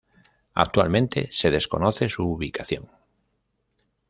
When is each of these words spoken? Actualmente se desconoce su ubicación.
Actualmente 0.55 1.29
se 1.31 1.51
desconoce 1.51 2.09
su 2.09 2.23
ubicación. 2.23 2.89